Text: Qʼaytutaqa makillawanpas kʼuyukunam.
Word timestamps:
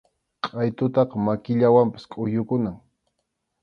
Qʼaytutaqa 0.45 1.15
makillawanpas 1.25 2.03
kʼuyukunam. 2.11 2.75